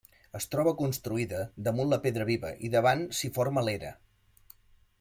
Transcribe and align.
Es 0.37 0.47
troba 0.53 0.71
construïda 0.79 1.41
damunt 1.67 1.91
la 1.93 1.99
pedra 2.05 2.27
viva 2.29 2.51
i 2.55 2.71
a 2.73 2.75
davant 2.77 3.05
s'hi 3.19 3.31
forma 3.37 3.65
l'era. 3.69 3.93